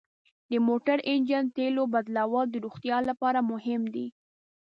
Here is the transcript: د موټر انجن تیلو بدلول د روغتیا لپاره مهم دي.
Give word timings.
د 0.51 0.53
موټر 0.67 0.97
انجن 1.11 1.45
تیلو 1.57 1.83
بدلول 1.93 2.45
د 2.51 2.55
روغتیا 2.65 2.97
لپاره 3.09 3.39
مهم 3.51 3.81
دي. 3.93 4.07